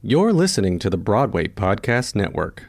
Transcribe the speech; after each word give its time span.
You're 0.00 0.32
listening 0.32 0.78
to 0.78 0.90
the 0.90 0.96
Broadway 0.96 1.48
Podcast 1.48 2.14
Network. 2.14 2.66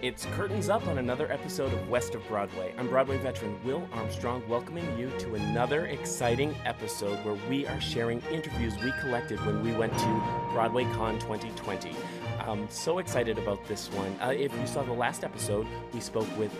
It's 0.00 0.24
curtains 0.32 0.70
up 0.70 0.86
on 0.86 0.96
another 0.96 1.30
episode 1.30 1.74
of 1.74 1.90
West 1.90 2.14
of 2.14 2.26
Broadway. 2.26 2.72
I'm 2.78 2.88
Broadway 2.88 3.18
veteran 3.18 3.62
Will 3.62 3.86
Armstrong, 3.92 4.42
welcoming 4.48 4.98
you 4.98 5.10
to 5.18 5.34
another 5.34 5.88
exciting 5.88 6.54
episode 6.64 7.22
where 7.26 7.36
we 7.50 7.66
are 7.66 7.80
sharing 7.82 8.22
interviews 8.32 8.72
we 8.82 8.92
collected 9.02 9.44
when 9.44 9.62
we 9.62 9.72
went 9.72 9.92
to 9.92 10.48
Broadway 10.54 10.84
Con 10.94 11.18
2020. 11.18 11.90
I'm 12.46 12.68
so 12.68 12.98
excited 12.98 13.38
about 13.38 13.66
this 13.66 13.90
one. 13.92 14.14
Uh, 14.20 14.28
if 14.28 14.52
you 14.54 14.66
saw 14.66 14.82
the 14.82 14.92
last 14.92 15.24
episode, 15.24 15.66
we 15.94 16.00
spoke 16.00 16.28
with 16.38 16.52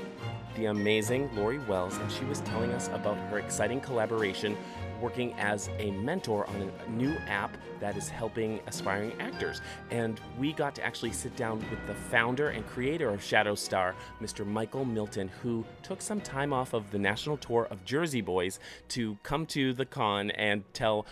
the 0.57 0.67
amazing 0.67 1.29
Lori 1.37 1.59
Wells, 1.59 1.99
and 1.99 2.11
she 2.11 2.25
was 2.25 2.41
telling 2.41 2.73
us 2.73 2.89
about 2.89 3.19
her 3.29 3.39
exciting 3.39 3.81
collaboration 3.81 4.57
working 5.03 5.35
as 5.35 5.69
a 5.79 5.91
mentor 5.91 6.47
on 6.47 6.71
a 6.87 6.91
new 6.91 7.15
app 7.29 7.59
that 7.81 7.99
is 7.99 8.09
helping 8.09 8.61
aspiring 8.67 9.13
actors. 9.21 9.61
And 9.91 10.19
we 10.39 10.55
got 10.55 10.75
to 10.77 10.85
actually 10.85 11.13
sit 11.13 11.37
down 11.37 11.59
with 11.59 11.87
the 11.87 11.95
founder 11.95 12.49
and 12.49 12.67
creator 12.67 13.11
of 13.11 13.23
Shadow 13.23 13.55
Star, 13.55 13.95
Mr. 14.23 14.47
Michael 14.47 14.87
Milton, 14.87 15.29
who 15.43 15.67
took 15.83 16.01
some 16.01 16.21
time 16.21 16.55
off 16.55 16.73
of 16.73 16.91
the 16.93 16.99
national 16.99 17.37
tour 17.37 17.69
of 17.71 17.85
Jersey 17.85 18.23
Boys 18.23 18.59
to 18.89 19.19
come 19.23 19.45
to 19.47 19.75
the 19.75 19.85
con 19.85 20.31
and 20.31 20.65
tell 20.73 21.05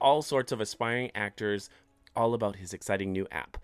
all 0.00 0.22
sorts 0.22 0.52
of 0.52 0.60
aspiring 0.60 1.10
actors 1.16 1.70
all 2.14 2.34
about 2.34 2.56
his 2.56 2.72
exciting 2.72 3.10
new 3.12 3.26
app. 3.32 3.56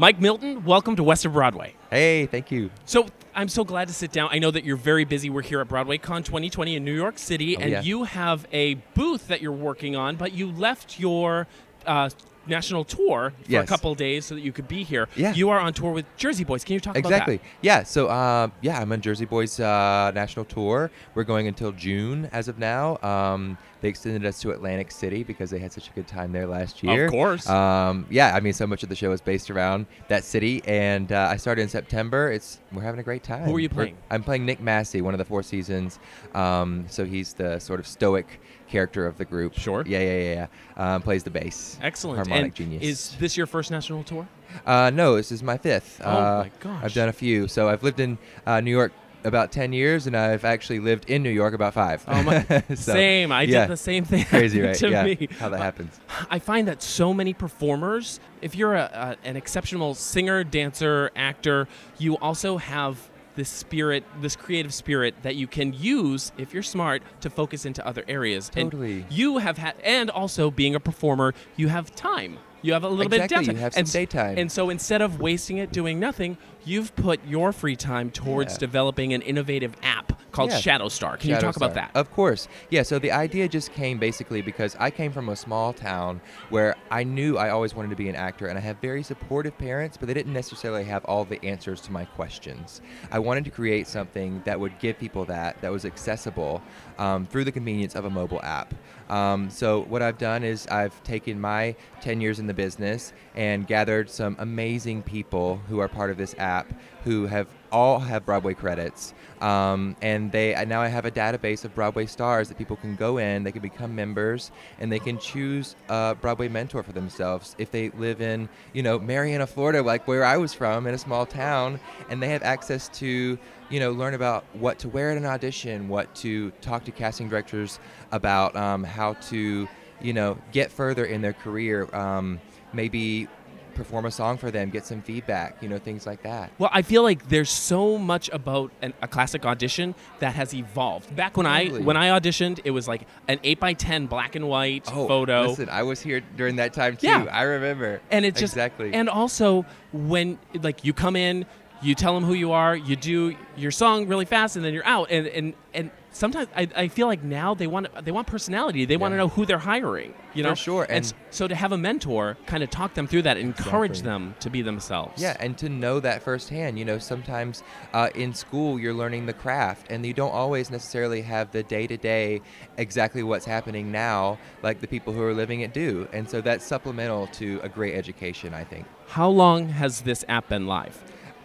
Mike 0.00 0.20
Milton, 0.20 0.64
welcome 0.64 0.94
to 0.94 1.02
West 1.02 1.24
of 1.24 1.32
Broadway. 1.32 1.74
Hey, 1.90 2.26
thank 2.26 2.52
you. 2.52 2.70
So 2.84 3.06
I'm 3.34 3.48
so 3.48 3.64
glad 3.64 3.88
to 3.88 3.94
sit 3.94 4.12
down. 4.12 4.28
I 4.30 4.38
know 4.38 4.52
that 4.52 4.62
you're 4.64 4.76
very 4.76 5.04
busy. 5.04 5.28
We're 5.28 5.42
here 5.42 5.60
at 5.60 5.66
Broadway 5.66 5.98
Con 5.98 6.22
2020 6.22 6.76
in 6.76 6.84
New 6.84 6.94
York 6.94 7.18
City, 7.18 7.56
Oh, 7.56 7.60
and 7.60 7.70
yeah. 7.72 7.82
you 7.82 8.04
have 8.04 8.46
a 8.52 8.74
booth 8.94 9.26
that 9.26 9.42
you're 9.42 9.50
working 9.50 9.96
on, 9.96 10.14
but 10.14 10.32
you 10.32 10.52
left 10.52 11.00
your 11.00 11.48
uh, 11.84 12.10
national 12.46 12.84
tour 12.84 13.32
for 13.42 13.48
a 13.48 13.50
Yes. 13.50 13.68
couple 13.68 13.92
days 13.96 14.24
so 14.24 14.36
that 14.36 14.42
you 14.42 14.52
could 14.52 14.68
be 14.68 14.84
here. 14.84 15.08
Yeah. 15.16 15.34
You 15.34 15.50
are 15.50 15.58
on 15.58 15.72
tour 15.72 15.90
with 15.92 16.06
Jersey 16.16 16.44
Boys. 16.44 16.62
Can 16.62 16.74
you 16.74 16.80
talk 16.80 16.96
Exactly. 16.96 17.16
about 17.16 17.26
that? 17.26 17.32
Exactly. 17.32 17.50
Yeah. 17.62 17.82
So, 17.82 18.06
uh, 18.06 18.48
yeah, 18.60 18.78
I'm 18.80 18.92
on 18.92 19.00
Jersey 19.00 19.24
Boys 19.24 19.58
uh, 19.58 20.12
national 20.14 20.44
tour. 20.44 20.92
We're 21.16 21.24
going 21.24 21.48
until 21.48 21.72
June 21.72 22.28
as 22.30 22.46
of 22.46 22.56
now. 22.60 22.98
Um, 23.02 23.58
they 23.80 23.88
extended 23.88 24.24
us 24.26 24.40
to 24.42 24.50
Atlantic 24.50 24.90
City 24.90 25.22
because 25.22 25.50
they 25.50 25.58
had 25.58 25.72
such 25.72 25.88
a 25.88 25.92
good 25.92 26.06
time 26.06 26.32
there 26.32 26.46
last 26.46 26.82
year. 26.82 27.06
Of 27.06 27.10
course. 27.10 27.48
Um, 27.48 28.06
yeah. 28.10 28.34
I 28.34 28.40
mean, 28.40 28.52
so 28.52 28.66
much 28.66 28.82
of 28.82 28.88
the 28.88 28.94
show 28.94 29.12
is 29.12 29.20
based 29.20 29.50
around 29.50 29.86
that 30.08 30.24
city, 30.24 30.62
and 30.66 31.12
uh, 31.12 31.28
I 31.30 31.36
started 31.36 31.62
in 31.62 31.68
September. 31.68 32.30
It's 32.30 32.58
we're 32.72 32.82
having 32.82 33.00
a 33.00 33.04
great 33.04 33.22
time. 33.22 33.44
Who 33.44 33.56
are 33.56 33.60
you 33.60 33.68
We're- 33.68 33.74
playing? 33.74 33.96
I'm 34.10 34.22
playing 34.22 34.46
Nick 34.46 34.60
Massi, 34.60 35.00
one 35.00 35.14
of 35.14 35.18
the 35.18 35.24
Four 35.24 35.42
Seasons. 35.42 35.98
Um, 36.34 36.86
so 36.88 37.04
he's 37.04 37.32
the 37.32 37.58
sort 37.58 37.80
of 37.80 37.86
stoic 37.86 38.40
character 38.68 39.06
of 39.06 39.16
the 39.16 39.24
group. 39.24 39.54
Sure. 39.54 39.82
Yeah, 39.86 40.00
yeah, 40.00 40.18
yeah. 40.18 40.48
yeah. 40.76 40.94
Um, 40.94 41.02
plays 41.02 41.24
the 41.24 41.30
bass. 41.30 41.78
Excellent. 41.82 42.18
Harmonic 42.18 42.44
and 42.44 42.54
genius. 42.54 42.82
Is 42.82 43.16
this 43.18 43.36
your 43.36 43.46
first 43.46 43.70
national 43.70 44.04
tour? 44.04 44.28
Uh, 44.66 44.90
no, 44.90 45.16
this 45.16 45.32
is 45.32 45.42
my 45.42 45.56
fifth. 45.56 46.00
Oh 46.04 46.10
uh, 46.10 46.42
my 46.44 46.50
gosh. 46.60 46.84
I've 46.84 46.94
done 46.94 47.08
a 47.08 47.12
few. 47.12 47.48
So 47.48 47.68
I've 47.68 47.82
lived 47.82 48.00
in 48.00 48.18
uh, 48.46 48.60
New 48.60 48.70
York 48.70 48.92
about 49.24 49.52
10 49.52 49.72
years, 49.72 50.06
and 50.06 50.16
I've 50.16 50.44
actually 50.44 50.80
lived 50.80 51.08
in 51.10 51.22
New 51.22 51.30
York 51.30 51.54
about 51.54 51.74
five. 51.74 52.04
Oh 52.06 52.22
my, 52.22 52.44
So, 52.68 52.92
same. 52.92 53.32
I 53.32 53.42
yeah. 53.42 53.62
did 53.62 53.72
the 53.72 53.76
same 53.76 54.04
thing. 54.04 54.24
Crazy, 54.26 54.60
right? 54.62 54.76
to 54.76 54.90
yeah. 54.90 55.04
me. 55.04 55.28
How 55.38 55.48
that 55.48 55.60
happens. 55.60 55.98
I 56.30 56.38
find 56.38 56.68
that 56.68 56.82
so 56.82 57.12
many 57.12 57.34
performers, 57.34 58.20
if 58.42 58.54
you're 58.54 58.74
a, 58.74 59.16
a, 59.24 59.26
an 59.28 59.36
exceptional 59.36 59.94
singer, 59.94 60.44
dancer, 60.44 61.10
actor, 61.16 61.68
you 61.98 62.16
also 62.18 62.56
have 62.58 63.10
this 63.38 63.48
spirit, 63.48 64.04
this 64.20 64.34
creative 64.34 64.74
spirit 64.74 65.14
that 65.22 65.36
you 65.36 65.46
can 65.46 65.72
use 65.72 66.32
if 66.36 66.52
you're 66.52 66.62
smart 66.62 67.02
to 67.20 67.30
focus 67.30 67.64
into 67.64 67.86
other 67.86 68.04
areas. 68.08 68.50
And 68.56 68.70
Totally. 68.70 69.06
you 69.10 69.38
have 69.38 69.58
had, 69.58 69.76
and 69.84 70.10
also 70.10 70.50
being 70.50 70.74
a 70.74 70.80
performer, 70.80 71.34
you 71.56 71.68
have 71.68 71.94
time. 71.94 72.38
You 72.62 72.72
have 72.72 72.82
a 72.84 72.88
little 72.88 73.08
bit 73.08 73.20
of 73.20 73.24
Exactly, 73.24 73.46
downtime. 73.48 73.56
you 73.56 73.60
have 73.60 73.74
some 73.74 73.80
and, 73.80 73.92
daytime. 73.92 74.38
And 74.38 74.50
so 74.52 74.68
instead 74.70 75.00
of 75.00 75.20
wasting 75.20 75.58
it 75.58 75.72
doing 75.72 76.00
nothing, 76.00 76.36
you've 76.64 76.94
put 76.96 77.20
your 77.26 77.52
free 77.52 77.76
time 77.76 78.10
towards 78.10 78.54
Yeah. 78.54 78.58
developing 78.58 79.12
an 79.12 79.22
innovative 79.22 79.74
app 79.82 80.17
called 80.32 80.50
Yeah. 80.50 80.58
Shadow 80.58 80.88
Star. 80.88 81.16
Can 81.16 81.30
you 81.30 81.36
Shadow 81.36 81.48
talk 81.48 81.56
about 81.56 81.74
that? 81.74 81.90
Of 81.94 82.10
course. 82.10 82.48
Yeah, 82.70 82.82
so 82.82 82.98
the 82.98 83.12
idea 83.12 83.48
just 83.48 83.72
came 83.72 83.98
basically 83.98 84.42
because 84.42 84.76
I 84.78 84.90
came 84.90 85.12
from 85.12 85.28
a 85.28 85.36
small 85.36 85.72
town 85.72 86.20
where 86.50 86.76
I 86.90 87.04
knew 87.04 87.36
I 87.36 87.50
always 87.50 87.74
wanted 87.74 87.90
to 87.90 87.96
be 87.96 88.08
an 88.08 88.16
actor, 88.16 88.46
and 88.46 88.58
I 88.58 88.60
have 88.60 88.78
very 88.78 89.02
supportive 89.02 89.56
parents, 89.58 89.96
but 89.96 90.06
they 90.06 90.14
didn't 90.14 90.32
necessarily 90.32 90.84
have 90.84 91.04
all 91.04 91.24
the 91.24 91.44
answers 91.44 91.80
to 91.82 91.92
my 91.92 92.04
questions. 92.04 92.80
I 93.10 93.18
wanted 93.18 93.44
to 93.44 93.50
create 93.50 93.86
something 93.86 94.42
that 94.44 94.58
would 94.58 94.78
give 94.78 94.98
people 94.98 95.24
that, 95.26 95.60
that 95.62 95.72
was 95.72 95.84
accessible 95.84 96.62
um, 96.98 97.26
through 97.26 97.44
the 97.44 97.52
convenience 97.52 97.94
of 97.94 98.04
a 98.04 98.10
mobile 98.10 98.40
app. 98.42 98.74
Um, 99.08 99.48
so 99.48 99.82
what 99.84 100.02
I've 100.02 100.18
done 100.18 100.44
is 100.44 100.66
I've 100.68 101.02
taken 101.02 101.40
my 101.40 101.74
10 102.02 102.20
years 102.20 102.38
in 102.38 102.46
the 102.46 102.54
business 102.54 103.12
and 103.34 103.66
gathered 103.66 104.10
some 104.10 104.36
amazing 104.38 105.02
people 105.02 105.56
who 105.68 105.78
are 105.78 105.88
part 105.88 106.10
of 106.10 106.16
this 106.16 106.34
app 106.38 106.72
who 107.04 107.26
have 107.26 107.46
all 107.70 107.98
have 107.98 108.24
Broadway 108.26 108.54
credits. 108.54 109.14
Um, 109.40 109.94
and 110.02 110.32
they 110.32 110.52
now 110.66 110.80
I 110.82 110.88
have 110.88 111.04
a 111.04 111.10
database 111.10 111.64
of 111.64 111.74
Broadway 111.74 112.06
stars 112.06 112.48
that 112.48 112.58
people 112.58 112.76
can 112.76 112.96
go 112.96 113.18
in, 113.18 113.44
they 113.44 113.52
can 113.52 113.62
become 113.62 113.94
members, 113.94 114.50
and 114.80 114.90
they 114.90 114.98
can 114.98 115.18
choose 115.18 115.76
a 115.88 116.16
Broadway 116.20 116.48
mentor 116.48 116.82
for 116.82 116.92
themselves 116.92 117.54
if 117.58 117.70
they 117.70 117.90
live 117.90 118.20
in, 118.20 118.48
you 118.72 118.82
know, 118.82 118.98
Marietta, 118.98 119.46
Florida, 119.46 119.82
like 119.82 120.08
where 120.08 120.24
I 120.24 120.36
was 120.36 120.52
from, 120.52 120.86
in 120.86 120.94
a 120.94 120.98
small 120.98 121.24
town, 121.24 121.78
and 122.10 122.22
they 122.22 122.28
have 122.28 122.42
access 122.42 122.88
to, 123.00 123.38
you 123.70 123.80
know, 123.80 123.92
learn 123.92 124.14
about 124.14 124.44
what 124.54 124.78
to 124.80 124.88
wear 124.88 125.12
at 125.12 125.16
an 125.16 125.26
audition, 125.26 125.88
what 125.88 126.12
to 126.16 126.50
talk 126.60 126.84
to 126.84 126.90
casting 126.90 127.28
directors 127.28 127.78
about, 128.10 128.56
um, 128.56 128.82
how 128.82 129.12
to, 129.14 129.68
you 130.00 130.12
know, 130.12 130.36
get 130.52 130.72
further 130.72 131.04
in 131.04 131.22
their 131.22 131.32
career, 131.32 131.88
um, 131.94 132.40
maybe 132.72 133.28
perform 133.78 134.04
a 134.06 134.10
song 134.10 134.36
for 134.36 134.50
them, 134.50 134.68
get 134.70 134.84
some 134.84 135.00
feedback, 135.00 135.62
you 135.62 135.68
know, 135.68 135.78
things 135.78 136.04
like 136.04 136.22
that. 136.24 136.50
Well, 136.58 136.68
I 136.72 136.82
feel 136.82 137.02
like 137.04 137.28
there's 137.28 137.50
so 137.50 137.96
much 137.96 138.28
about 138.30 138.72
an, 138.82 138.92
a 139.00 139.08
classic 139.08 139.46
audition 139.46 139.94
that 140.18 140.34
has 140.34 140.52
evolved. 140.52 141.14
Back 141.14 141.36
when 141.36 141.46
Totally. 141.46 141.80
I 141.80 141.84
when 141.84 141.96
I 141.96 142.18
auditioned, 142.18 142.60
it 142.64 142.72
was 142.72 142.88
like 142.88 143.06
an 143.28 143.38
eight 143.44 143.60
by 143.60 143.72
ten 143.72 144.06
black 144.06 144.34
and 144.34 144.48
white 144.48 144.90
oh, 144.92 145.06
photo, 145.06 145.44
Oh, 145.44 145.50
Listen, 145.50 145.68
I 145.68 145.84
was 145.84 146.00
here 146.00 146.20
during 146.36 146.56
that 146.56 146.72
time 146.72 146.96
too. 146.96 147.06
Yeah. 147.06 147.26
I 147.30 147.42
remember. 147.42 148.00
and 148.10 148.24
it 148.24 148.34
just 148.34 148.54
exactly. 148.54 148.92
And 148.92 149.08
also, 149.08 149.64
when 149.92 150.38
like 150.60 150.84
you 150.84 150.92
come 150.92 151.14
in, 151.14 151.46
you 151.80 151.94
tell 151.94 152.14
them 152.14 152.24
who 152.24 152.34
you 152.34 152.50
are, 152.52 152.74
you 152.74 152.96
do 152.96 153.36
your 153.56 153.70
song 153.70 154.08
really 154.08 154.24
fast, 154.24 154.56
and 154.56 154.64
then 154.64 154.74
you're 154.74 154.86
out. 154.86 155.10
And 155.10 155.28
and 155.28 155.54
and 155.72 155.90
sometimes 156.12 156.48
I, 156.56 156.68
I 156.74 156.88
feel 156.88 157.06
like 157.06 157.22
now 157.22 157.54
they 157.54 157.66
want 157.66 157.88
they 158.04 158.10
want 158.10 158.26
personality. 158.26 158.84
They 158.84 158.96
want 158.96 159.12
to 159.12 159.16
know 159.16 159.28
who 159.28 159.46
they're 159.46 159.58
hiring. 159.58 160.14
You 160.34 160.42
know, 160.44 160.50
For 160.50 160.56
sure, 160.56 160.82
And, 160.84 161.04
and- 161.04 161.14
so 161.30 161.48
to 161.48 161.54
have 161.54 161.72
a 161.72 161.78
mentor 161.78 162.36
kind 162.46 162.62
of 162.62 162.70
talk 162.70 162.94
them 162.94 163.06
through 163.06 163.22
that, 163.22 163.36
encourage 163.38 163.90
Exactly. 163.90 164.10
them 164.10 164.34
to 164.40 164.50
be 164.50 164.62
themselves. 164.62 165.20
yeah, 165.20 165.36
and 165.40 165.56
to 165.58 165.68
know 165.68 166.00
that 166.00 166.22
firsthand. 166.22 166.78
You 166.78 166.84
know, 166.84 166.98
sometimes 166.98 167.62
uh, 167.92 168.10
in 168.14 168.34
school 168.34 168.78
you're 168.78 168.94
learning 168.94 169.26
the 169.26 169.32
craft, 169.32 169.90
and 169.90 170.04
you 170.06 170.12
don't 170.14 170.30
always 170.32 170.70
necessarily 170.70 171.22
have 171.22 171.50
the 171.52 171.62
day 171.62 171.86
to 171.86 171.96
day 171.96 172.40
exactly 172.76 173.22
what's 173.22 173.46
happening 173.46 173.90
now, 173.90 174.38
like 174.62 174.80
the 174.80 174.86
people 174.86 175.12
who 175.12 175.22
are 175.22 175.34
living 175.34 175.60
it 175.60 175.72
do. 175.72 176.06
And 176.12 176.28
so 176.28 176.40
that's 176.40 176.64
supplemental 176.64 177.26
to 177.28 177.60
a 177.62 177.68
great 177.68 177.94
education, 177.94 178.54
I 178.54 178.64
think. 178.64 178.86
How 179.08 179.28
long 179.28 179.68
has 179.70 180.02
this 180.02 180.24
app 180.28 180.48
been 180.48 180.66
live? 180.66 181.02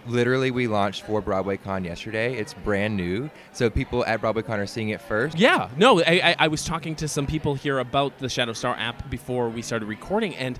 Literally, 0.07 0.51
we 0.51 0.67
launched 0.67 1.03
for 1.03 1.21
Broadway 1.21 1.57
Con 1.57 1.83
yesterday. 1.83 2.35
It's 2.35 2.53
brand 2.53 2.97
new, 2.97 3.29
so 3.53 3.69
people 3.69 4.05
at 4.05 4.21
Broadway 4.21 4.41
Con 4.41 4.59
are 4.59 4.65
seeing 4.65 4.89
it 4.89 5.01
first. 5.01 5.37
Yeah, 5.37 5.69
no, 5.77 6.01
I, 6.01 6.21
I, 6.23 6.35
I 6.39 6.47
was 6.47 6.65
talking 6.65 6.95
to 6.95 7.07
some 7.07 7.25
people 7.25 7.55
here 7.55 7.79
about 7.79 8.17
the 8.19 8.29
Shadow 8.29 8.53
Star 8.53 8.75
app 8.77 9.09
before 9.09 9.49
we 9.49 9.61
started 9.61 9.85
recording, 9.85 10.35
and 10.35 10.59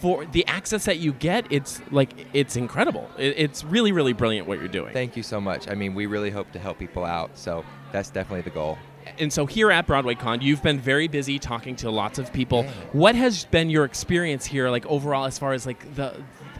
for 0.00 0.24
the 0.26 0.46
access 0.46 0.84
that 0.84 0.98
you 0.98 1.12
get, 1.12 1.46
it's 1.50 1.82
like 1.90 2.10
it's 2.32 2.56
incredible. 2.56 3.10
It, 3.18 3.34
it's 3.36 3.64
really, 3.64 3.92
really 3.92 4.12
brilliant 4.12 4.46
what 4.46 4.58
you're 4.58 4.68
doing. 4.68 4.92
Thank 4.92 5.16
you 5.16 5.22
so 5.22 5.40
much. 5.40 5.68
I 5.68 5.74
mean, 5.74 5.94
we 5.94 6.06
really 6.06 6.30
hope 6.30 6.52
to 6.52 6.58
help 6.58 6.78
people 6.78 7.04
out, 7.04 7.36
so 7.36 7.64
that's 7.92 8.10
definitely 8.10 8.42
the 8.42 8.50
goal. 8.50 8.78
and 9.18 9.32
so 9.32 9.46
here 9.46 9.70
at 9.70 9.86
Broadway 9.86 10.14
Con, 10.14 10.40
you've 10.40 10.62
been 10.62 10.78
very 10.78 11.08
busy 11.08 11.38
talking 11.38 11.76
to 11.76 11.90
lots 11.90 12.18
of 12.18 12.32
people. 12.32 12.64
Yeah. 12.64 12.70
What 12.92 13.14
has 13.14 13.44
been 13.46 13.70
your 13.70 13.84
experience 13.84 14.46
here, 14.46 14.70
like 14.70 14.86
overall, 14.86 15.24
as 15.24 15.38
far 15.38 15.52
as 15.52 15.66
like 15.66 15.94
the 15.94 16.14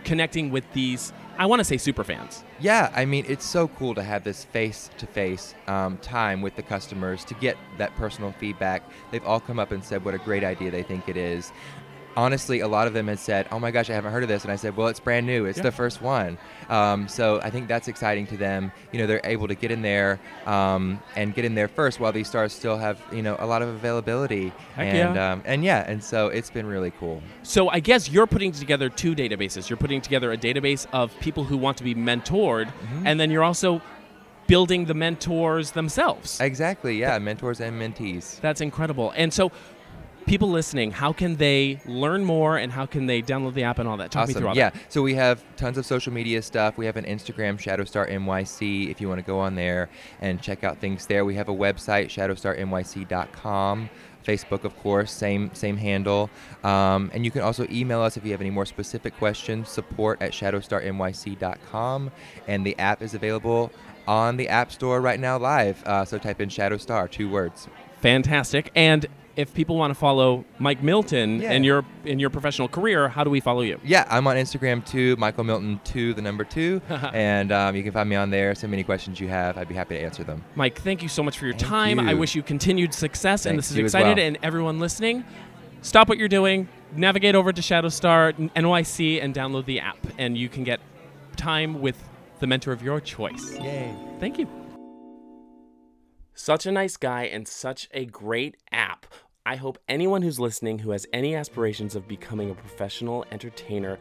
connecting 0.04 0.50
with 0.50 0.70
these? 0.72 1.12
I 1.38 1.46
want 1.46 1.60
to 1.60 1.64
say 1.64 1.76
super 1.76 2.02
fans. 2.02 2.42
Yeah, 2.58 2.92
I 2.94 3.04
mean, 3.04 3.24
it's 3.28 3.44
so 3.44 3.68
cool 3.68 3.94
to 3.94 4.02
have 4.02 4.24
this 4.24 4.44
face 4.44 4.90
to 4.98 5.06
face 5.06 5.54
time 5.66 6.42
with 6.42 6.56
the 6.56 6.62
customers 6.62 7.24
to 7.26 7.34
get 7.34 7.56
that 7.78 7.94
personal 7.94 8.32
feedback. 8.32 8.82
They've 9.12 9.24
all 9.24 9.38
come 9.38 9.60
up 9.60 9.70
and 9.70 9.84
said 9.84 10.04
what 10.04 10.14
a 10.14 10.18
great 10.18 10.42
idea 10.42 10.72
they 10.72 10.82
think 10.82 11.08
it 11.08 11.16
is. 11.16 11.52
Honestly, 12.18 12.60
a 12.60 12.68
lot 12.68 12.86
of 12.88 12.92
them 12.92 13.06
had 13.08 13.18
said, 13.18 13.46
"Oh 13.52 13.58
my 13.58 13.70
gosh, 13.70 13.88
I 13.88 13.94
haven't 13.94 14.12
heard 14.12 14.22
of 14.24 14.28
this," 14.28 14.42
and 14.42 14.52
I 14.52 14.56
said, 14.56 14.76
"Well, 14.76 14.88
it's 14.88 15.00
brand 15.00 15.24
new. 15.26 15.44
It's 15.46 15.58
Yeah. 15.58 15.62
the 15.64 15.72
first 15.72 16.02
one." 16.02 16.36
Um, 16.68 17.06
so 17.08 17.40
I 17.42 17.50
think 17.50 17.68
that's 17.68 17.88
exciting 17.88 18.26
to 18.26 18.36
them. 18.36 18.72
You 18.92 18.98
know, 18.98 19.06
they're 19.06 19.20
able 19.24 19.46
to 19.48 19.54
get 19.54 19.70
in 19.70 19.80
there 19.82 20.18
um, 20.46 21.00
and 21.16 21.34
get 21.34 21.44
in 21.44 21.54
there 21.54 21.68
first 21.68 22.00
while 22.00 22.12
these 22.12 22.28
stars 22.28 22.52
still 22.52 22.76
have 22.76 23.00
you 23.12 23.22
know 23.22 23.36
a 23.38 23.46
lot 23.46 23.62
of 23.62 23.68
availability. 23.68 24.52
Heck 24.74 24.86
and 24.94 25.14
yeah. 25.14 25.32
um, 25.32 25.42
and 25.46 25.64
yeah, 25.64 25.84
and 25.90 26.02
so 26.02 26.26
it's 26.28 26.50
been 26.50 26.66
really 26.66 26.92
cool. 26.98 27.22
So 27.44 27.68
I 27.68 27.80
guess 27.80 28.10
you're 28.10 28.26
putting 28.26 28.52
together 28.52 28.88
two 28.88 29.14
databases. 29.14 29.70
You're 29.70 29.76
putting 29.76 30.00
together 30.00 30.32
a 30.32 30.36
database 30.36 30.86
of 30.92 31.18
people 31.20 31.44
who 31.44 31.56
want 31.56 31.76
to 31.78 31.84
be 31.84 31.94
mentored, 31.94 32.66
Mm-hmm. 32.68 33.06
and 33.06 33.18
then 33.20 33.30
you're 33.30 33.44
also 33.44 33.80
building 34.46 34.86
the 34.86 34.94
mentors 34.94 35.72
themselves. 35.72 36.40
Exactly. 36.40 36.98
Yeah, 36.98 37.18
mentors 37.18 37.60
and 37.60 37.80
mentees. 37.80 38.40
That's 38.40 38.60
incredible. 38.62 39.12
And 39.16 39.32
so, 39.32 39.52
people 40.28 40.50
listening, 40.50 40.90
how 40.90 41.12
can 41.12 41.36
they 41.36 41.80
learn 41.86 42.24
more 42.24 42.58
and 42.58 42.70
how 42.70 42.86
can 42.86 43.06
they 43.06 43.22
download 43.22 43.54
the 43.54 43.62
app 43.64 43.78
and 43.78 43.88
all 43.88 43.96
that? 43.96 44.10
Talk 44.10 44.28
me 44.28 44.32
awesome. 44.32 44.40
through 44.40 44.48
all 44.50 44.56
yeah. 44.56 44.70
that. 44.70 44.92
So 44.92 45.02
we 45.02 45.14
have 45.14 45.42
tons 45.56 45.78
of 45.78 45.86
social 45.86 46.12
media 46.12 46.42
stuff. 46.42 46.76
We 46.76 46.86
have 46.86 46.96
an 46.96 47.04
Instagram, 47.04 47.58
Shadowstar 47.58 48.10
NYC, 48.10 48.90
if 48.90 49.00
you 49.00 49.08
want 49.08 49.20
to 49.20 49.26
go 49.26 49.38
on 49.38 49.54
there 49.54 49.88
and 50.20 50.40
check 50.40 50.64
out 50.64 50.78
things 50.78 51.06
there. 51.06 51.24
We 51.24 51.34
have 51.36 51.48
a 51.48 51.54
website, 51.54 52.06
shadowstarnyc.com. 52.06 53.90
Facebook, 54.26 54.64
of 54.64 54.76
course, 54.80 55.10
same 55.10 55.50
same 55.54 55.78
handle. 55.78 56.28
Um, 56.62 57.10
and 57.14 57.24
you 57.24 57.30
can 57.30 57.40
also 57.40 57.66
email 57.70 58.02
us 58.02 58.18
if 58.18 58.26
you 58.26 58.32
have 58.32 58.42
any 58.42 58.50
more 58.50 58.66
specific 58.66 59.16
questions. 59.16 59.70
Support 59.70 60.20
at 60.20 60.32
shadowstarnyc.com. 60.32 62.10
And 62.46 62.66
the 62.66 62.78
app 62.78 63.00
is 63.00 63.14
available 63.14 63.72
on 64.06 64.36
the 64.36 64.48
App 64.48 64.70
Store 64.72 65.00
right 65.00 65.18
now, 65.20 65.38
live. 65.38 65.82
Uh, 65.86 66.04
so 66.04 66.18
type 66.18 66.40
in 66.40 66.48
Shadowstar, 66.50 67.10
two 67.10 67.30
words. 67.30 67.68
Fantastic. 68.00 68.70
And 68.74 69.06
if 69.38 69.54
people 69.54 69.76
want 69.76 69.92
to 69.92 69.94
follow 69.94 70.44
Mike 70.58 70.82
Milton 70.82 71.40
Yeah. 71.40 71.52
in 71.52 71.62
your 71.62 71.84
in 72.04 72.18
your 72.18 72.28
professional 72.28 72.66
career, 72.68 73.08
how 73.08 73.22
do 73.22 73.30
we 73.30 73.38
follow 73.38 73.60
you? 73.62 73.78
Yeah, 73.84 74.04
I'm 74.10 74.26
on 74.26 74.34
Instagram 74.36 74.84
too, 74.84 75.14
Michael 75.16 75.44
Milton 75.44 75.80
two, 75.84 76.12
the 76.12 76.22
number 76.22 76.42
two, 76.42 76.82
and 77.14 77.52
um, 77.52 77.76
you 77.76 77.82
can 77.84 77.92
find 77.92 78.08
me 78.10 78.16
on 78.16 78.30
there. 78.30 78.54
So 78.56 78.66
many 78.66 78.82
questions 78.82 79.20
you 79.20 79.28
have, 79.28 79.56
I'd 79.56 79.68
be 79.68 79.74
happy 79.76 79.94
to 79.94 80.00
answer 80.02 80.24
them. 80.24 80.44
Mike, 80.56 80.80
thank 80.80 81.02
you 81.02 81.08
so 81.08 81.22
much 81.22 81.38
for 81.38 81.44
your 81.46 81.54
Thank 81.54 81.68
time. 81.70 82.00
I 82.00 82.14
wish 82.14 82.34
you 82.34 82.42
continued 82.42 82.92
success, 82.92 83.46
and 83.46 83.54
Thanks, 83.54 83.68
this 83.68 83.78
is 83.78 83.84
excited. 83.84 84.16
well. 84.16 84.26
And 84.26 84.38
everyone 84.42 84.80
listening, 84.80 85.24
stop 85.82 86.08
what 86.08 86.18
you're 86.18 86.26
doing, 86.28 86.68
navigate 86.96 87.36
over 87.36 87.52
to 87.52 87.62
Shadowstar 87.62 88.32
NYC, 88.56 89.22
and 89.22 89.32
download 89.34 89.66
the 89.66 89.78
app, 89.78 89.98
and 90.18 90.36
you 90.36 90.48
can 90.48 90.64
get 90.64 90.80
time 91.36 91.80
with 91.80 92.02
the 92.40 92.48
mentor 92.48 92.72
of 92.72 92.82
your 92.82 93.00
choice. 93.00 93.56
Yay! 93.60 93.94
Thank 94.18 94.38
you. 94.40 94.48
Such 96.34 96.66
a 96.66 96.72
nice 96.72 96.96
guy 96.96 97.24
and 97.24 97.46
such 97.48 97.88
a 97.92 98.04
great 98.04 98.56
app. 98.70 99.06
I 99.48 99.56
hope 99.56 99.78
anyone 99.88 100.20
who's 100.20 100.38
listening 100.38 100.78
who 100.78 100.90
has 100.90 101.06
any 101.14 101.34
aspirations 101.34 101.96
of 101.96 102.06
becoming 102.06 102.50
a 102.50 102.54
professional 102.54 103.24
entertainer 103.32 103.98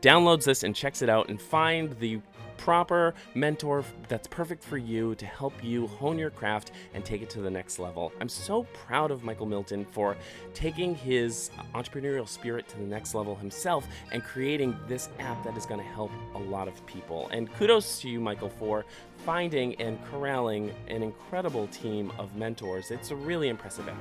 downloads 0.00 0.42
this 0.42 0.64
and 0.64 0.74
checks 0.74 1.00
it 1.00 1.08
out 1.08 1.28
and 1.28 1.40
find 1.40 1.96
the 2.00 2.20
proper 2.60 3.14
mentor 3.34 3.82
that's 4.08 4.28
perfect 4.28 4.62
for 4.62 4.76
you 4.76 5.14
to 5.14 5.24
help 5.24 5.64
you 5.64 5.86
hone 5.86 6.18
your 6.18 6.28
craft 6.28 6.72
and 6.92 7.02
take 7.02 7.22
it 7.22 7.30
to 7.30 7.40
the 7.40 7.50
next 7.50 7.78
level. 7.78 8.12
I'm 8.20 8.28
so 8.28 8.64
proud 8.74 9.10
of 9.10 9.24
Michael 9.24 9.46
Milton 9.46 9.86
for 9.90 10.14
taking 10.52 10.94
his 10.94 11.50
entrepreneurial 11.74 12.28
spirit 12.28 12.68
to 12.68 12.76
the 12.76 12.84
next 12.84 13.14
level 13.14 13.34
himself 13.34 13.88
and 14.12 14.22
creating 14.22 14.76
this 14.88 15.08
app 15.20 15.42
that 15.44 15.56
is 15.56 15.64
going 15.64 15.80
to 15.80 15.86
help 15.86 16.10
a 16.34 16.38
lot 16.38 16.68
of 16.68 16.84
people. 16.84 17.30
And 17.32 17.50
kudos 17.54 17.98
to 18.02 18.10
you, 18.10 18.20
Michael, 18.20 18.50
for 18.50 18.84
finding 19.24 19.74
and 19.76 19.98
corralling 20.06 20.74
an 20.88 21.02
incredible 21.02 21.66
team 21.68 22.12
of 22.18 22.36
mentors. 22.36 22.90
It's 22.90 23.10
a 23.10 23.16
really 23.16 23.48
impressive 23.48 23.88
app. 23.88 23.96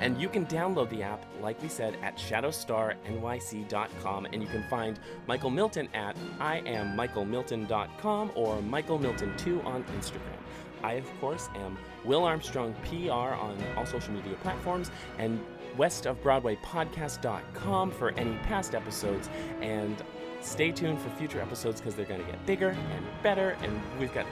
And 0.00 0.20
you 0.20 0.28
can 0.28 0.46
download 0.46 0.88
the 0.90 1.02
app, 1.02 1.24
like 1.40 1.60
we 1.62 1.68
said, 1.68 1.96
at 2.02 2.16
shadowstarnyc.com. 2.16 4.26
And 4.26 4.42
you 4.42 4.48
can 4.48 4.64
find 4.64 4.98
Michael 5.26 5.50
Milton 5.50 5.88
at 5.94 6.16
iammichaelmilton.com 6.38 8.03
or 8.04 8.60
Michael 8.62 8.98
Milton2 8.98 9.64
on 9.64 9.84
Instagram. 9.98 10.38
I, 10.82 10.94
of 10.94 11.20
course, 11.20 11.48
am 11.54 11.78
Will 12.04 12.24
Armstrong 12.24 12.74
PR 12.84 13.10
on 13.10 13.56
all 13.76 13.86
social 13.86 14.12
media 14.12 14.34
platforms 14.42 14.90
and 15.18 15.40
westofbroadwaypodcast.com 15.78 17.90
for 17.90 18.10
any 18.12 18.36
past 18.38 18.74
episodes. 18.74 19.28
And 19.60 20.02
stay 20.40 20.72
tuned 20.72 21.00
for 21.00 21.10
future 21.10 21.40
episodes 21.40 21.80
because 21.80 21.94
they're 21.94 22.04
going 22.04 22.24
to 22.24 22.30
get 22.30 22.44
bigger 22.44 22.70
and 22.70 23.06
better. 23.22 23.56
And 23.62 23.80
we've 23.98 24.12
got 24.12 24.26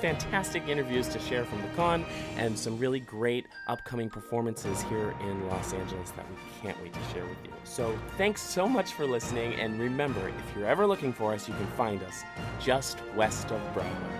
fantastic 0.00 0.66
interviews 0.66 1.08
to 1.08 1.18
share 1.20 1.44
from 1.44 1.60
the 1.62 1.68
con 1.68 2.04
and 2.36 2.58
some 2.58 2.78
really 2.78 3.00
great 3.00 3.46
upcoming 3.68 4.08
performances 4.08 4.82
here 4.82 5.14
in 5.20 5.48
Los 5.48 5.72
Angeles 5.72 6.10
that 6.12 6.26
we 6.28 6.36
can't 6.62 6.80
wait 6.82 6.92
to 6.92 7.00
share 7.12 7.24
with 7.24 7.38
you. 7.44 7.52
So 7.64 7.96
thanks 8.16 8.42
so 8.42 8.68
much 8.68 8.92
for 8.92 9.06
listening. 9.06 9.54
And 9.54 9.78
remember, 9.78 10.28
if 10.28 10.56
you're 10.56 10.66
ever 10.66 10.86
looking 10.86 11.12
for 11.12 11.34
us, 11.34 11.48
you 11.48 11.54
can 11.54 11.66
find 11.68 12.02
us 12.02 12.22
just 12.58 12.98
west 13.14 13.50
of 13.50 13.60
Broadway. 13.74 14.19